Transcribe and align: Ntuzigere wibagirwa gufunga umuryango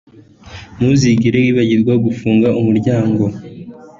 Ntuzigere 0.75 1.37
wibagirwa 1.45 1.93
gufunga 2.05 2.47
umuryango 2.59 3.23